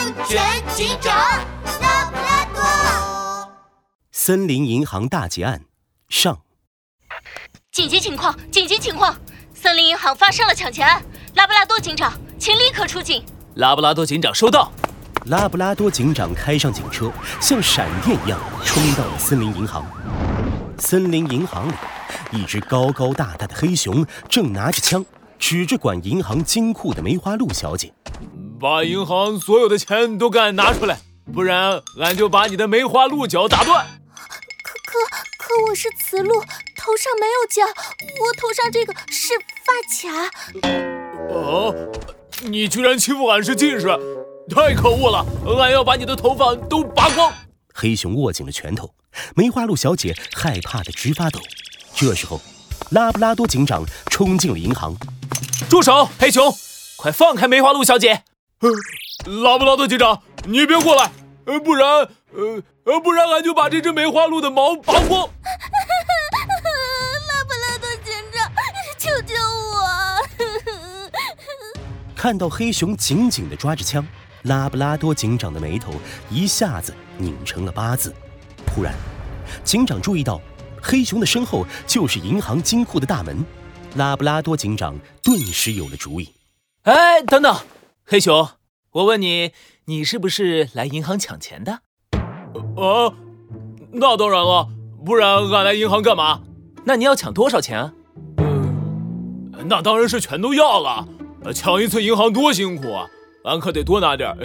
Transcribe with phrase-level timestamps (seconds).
[0.00, 0.40] 安全
[0.74, 1.14] 警长
[1.82, 3.52] 拉布拉多。
[4.10, 5.60] 森林银行大劫案
[6.08, 6.40] 上。
[7.70, 8.34] 紧急情况！
[8.50, 9.14] 紧急情况！
[9.52, 11.02] 森林银行发生了抢劫案，
[11.34, 13.22] 拉布拉多警长，请立刻出警。
[13.56, 14.72] 拉布拉多警长收到。
[15.26, 19.84] 拉布拉多警长开上警车，像闪电一样冲到了森林银行。
[20.78, 21.74] 森林银行里，
[22.32, 25.04] 一只高高大大的黑熊正拿着枪
[25.38, 27.92] 指着管银行金库的梅花鹿小姐
[28.60, 31.00] ：“把银行所有的钱都给俺拿出来，
[31.32, 33.86] 不然俺就把你的梅花鹿角打断。”
[34.62, 34.98] 可可
[35.38, 36.42] 可，我是雌鹿，
[36.76, 37.62] 头上没有角，
[38.20, 39.32] 我头上这个是
[39.64, 40.26] 发卡。
[41.34, 41.72] 啊，
[42.42, 43.88] 你居然欺负俺是近视！
[44.54, 45.24] 太可恶了！
[45.58, 47.32] 俺要把你的头发都拔光！
[47.72, 48.92] 黑熊握紧了拳头，
[49.34, 51.40] 梅花鹿小姐害怕的直发抖。
[51.94, 52.38] 这时候，
[52.90, 54.94] 拉布拉多警长冲进了银行。
[55.70, 56.54] 住手，黑熊！
[56.98, 58.24] 快放开梅花鹿小姐！
[59.42, 61.10] 拉布拉多警长，你别过来，
[61.46, 61.88] 呃不然，
[62.32, 65.28] 呃呃，不然俺就把这只梅花鹿的毛拔光！
[67.28, 68.52] 拉布拉多警长，
[68.98, 69.80] 救救我！
[72.14, 74.06] 看到黑熊紧紧的抓着枪。
[74.44, 75.92] 拉布拉多警长的眉头
[76.30, 78.14] 一下子拧成了八字。
[78.66, 78.94] 突然，
[79.64, 80.40] 警长注意到
[80.82, 83.44] 黑熊的身后就是银行金库的大门。
[83.96, 86.32] 拉布拉多警长顿时有了主意。
[86.84, 87.54] 哎，等等，
[88.10, 88.48] 黑熊，
[88.90, 89.52] 我问你，
[89.84, 91.74] 你是不是来银行抢钱的？
[92.74, 93.14] 啊，
[93.92, 94.66] 那当然了，
[95.06, 96.40] 不然俺来银行干嘛？
[96.84, 97.94] 那你要抢多少钱啊？
[98.38, 101.06] 嗯，那当然是全都要了。
[101.54, 103.06] 抢一次银行多辛苦啊！
[103.44, 104.36] 俺可得多拿点儿，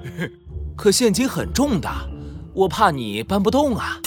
[0.74, 1.90] 可现金很重的，
[2.54, 4.00] 我怕你搬不动啊。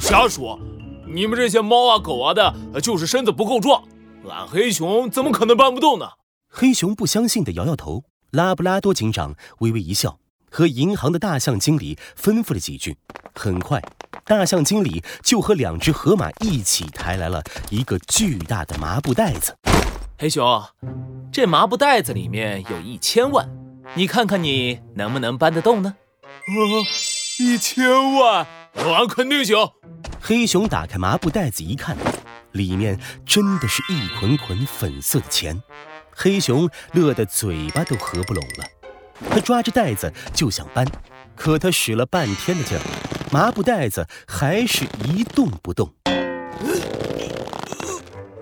[0.00, 0.58] 瞎说，
[1.06, 3.84] 你们这些猫啊狗啊的，就是身子不够壮，
[4.28, 6.08] 俺黑熊怎么可能搬不动呢？
[6.48, 8.02] 黑熊不相信的摇摇头。
[8.32, 10.18] 拉布拉多警长微微一笑，
[10.50, 12.96] 和银行的大象经理吩咐了几句。
[13.34, 13.78] 很快，
[14.24, 19.54] 大象经理就和两只河马一起抬来了一个巨大的麻布袋子。
[20.18, 20.64] 黑熊，
[21.30, 23.46] 这麻布袋子里面有一千万。
[23.94, 25.94] 你看看你能不能搬得动呢？
[26.22, 26.48] 啊，
[27.38, 29.58] 一千万，俺肯定行。
[30.22, 31.98] 黑熊打开麻布袋子一看，
[32.52, 35.62] 里面真的是一捆捆粉色的钱。
[36.14, 38.64] 黑熊乐得嘴巴都合不拢了，
[39.30, 40.86] 他抓着袋子就想搬，
[41.34, 42.82] 可他使了半天的劲儿，
[43.32, 45.92] 麻布袋子还是一动不动。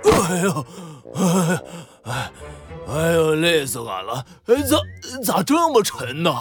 [0.05, 0.67] 哎呦，
[1.15, 1.61] 哎
[2.05, 2.31] 哎。
[2.89, 4.27] 哎呦，累死俺了！
[4.45, 4.79] 咋
[5.23, 6.35] 咋这么沉呢？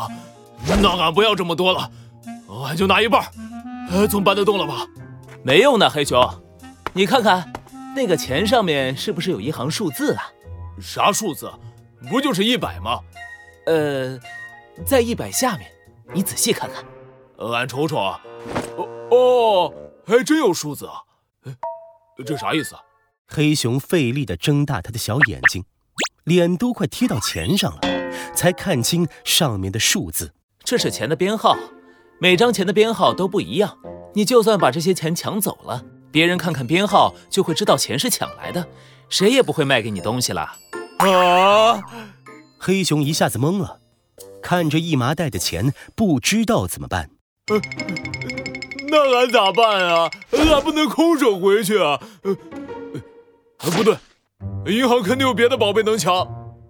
[0.81, 1.91] 那俺不要这么多了，
[2.65, 3.23] 俺就拿一半，
[4.09, 4.87] 总搬得动了吧？
[5.43, 6.27] 没用的，黑熊，
[6.93, 7.53] 你看看
[7.95, 10.27] 那个钱上面是不是有一行数字啊？
[10.81, 11.51] 啥数字？
[12.09, 12.99] 不就是一百吗？
[13.65, 14.17] 呃，
[14.85, 15.69] 在一百下面，
[16.13, 16.83] 你仔细看看。
[17.51, 18.21] 俺瞅瞅啊。
[18.77, 19.73] 哦哦，
[20.05, 21.03] 还真有数字啊！
[22.25, 22.81] 这啥意思啊？
[23.27, 25.63] 黑熊费力地睁大他的小眼睛。
[26.23, 27.81] 脸都快贴到钱上了，
[28.35, 30.33] 才看清上面的数字。
[30.63, 31.57] 这是钱的编号，
[32.19, 33.77] 每张钱的编号都不一样。
[34.13, 38.67] 你就算把这些钱抢走了，别人看看编号就会知道钱是抢来的，
[39.09, 40.55] 谁也不会卖给你东西了。
[40.99, 41.81] 啊！
[42.57, 43.79] 黑熊一下子懵了，
[44.41, 47.09] 看着一麻袋的钱，不知道怎么办。
[47.47, 47.59] 呃
[48.91, 50.09] 那俺咋办啊？
[50.31, 51.99] 俺不能空手回去啊！
[52.23, 52.35] 呃，
[53.71, 53.95] 不对。
[54.65, 56.27] 银行肯定有别的宝贝能抢，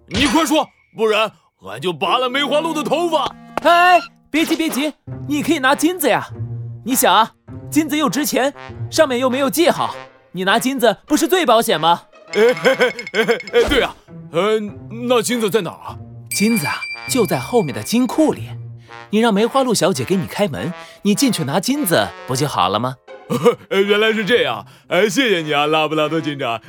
[0.08, 1.32] 你快说，不然
[1.66, 3.34] 俺就拔了梅花鹿的头发！
[3.62, 3.98] 哎，
[4.30, 4.92] 别急别急，
[5.28, 6.28] 你可以拿金子呀。
[6.84, 7.32] 你想啊，
[7.70, 8.54] 金子又值钱，
[8.90, 9.94] 上面又没有记号，
[10.32, 12.02] 你拿金子不是最保险吗？
[12.32, 12.76] 哎嘿
[13.12, 13.94] 嘿哎，对啊，
[14.32, 15.98] 嗯，那金子在哪儿啊？
[16.30, 18.48] 金子啊，就在后面的金库里。
[19.10, 22.96] 你让梅花鹿小姐给你开门，你进去拿金子不就好了吗？
[23.70, 26.60] 原来是这样，哎，谢谢你啊，拉布拉多警长。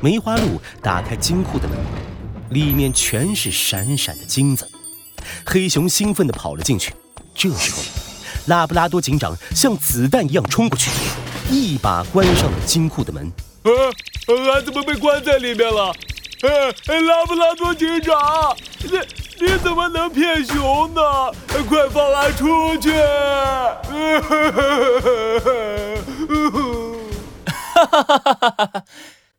[0.00, 1.76] 梅花鹿打开金库的门，
[2.50, 4.66] 里面全是闪闪的金子。
[5.44, 6.94] 黑熊兴奋地跑了进去。
[7.34, 7.82] 这时候，
[8.46, 10.90] 拉布拉多警长像子弹一样冲过去，
[11.50, 13.32] 一把关上了金库的门。
[13.62, 13.70] 啊，
[14.52, 15.92] 俺怎么被关在里面了？
[16.42, 18.98] 哎，拉布拉多警长，你
[19.40, 21.00] 你怎么能骗熊呢？
[21.68, 22.92] 快放俺出去！
[22.92, 23.80] 哈
[24.20, 24.62] 哈哈
[27.80, 28.84] 哈哈哈！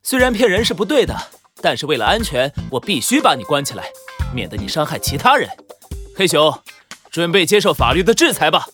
[0.01, 1.15] 虽然骗人是不对的，
[1.61, 3.85] 但是为了安全，我必须把你关起来，
[4.33, 5.49] 免得你伤害其他人。
[6.15, 6.61] 黑熊，
[7.11, 8.65] 准备接受法律的制裁吧！